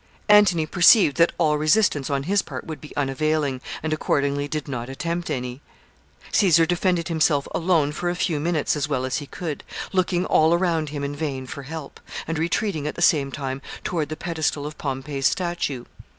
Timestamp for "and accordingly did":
3.83-4.67